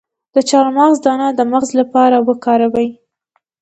د 0.33 0.35
چارمغز 0.49 0.97
دانه 1.05 1.27
د 1.37 1.41
مغز 1.51 1.69
لپاره 1.79 2.17
وکاروئ 2.27 2.89